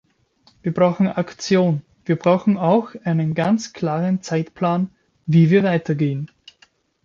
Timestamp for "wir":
0.63-0.73, 2.05-2.15, 5.51-5.63